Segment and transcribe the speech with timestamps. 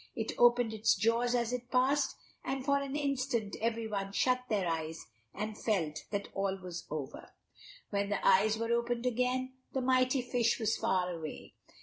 [0.15, 5.05] It opened its jaws as it passed, and for an instant everyone shut their eyes
[5.31, 7.29] and felt that all was over.
[7.91, 11.53] When the eyes were opened again, the mighty fish was far away.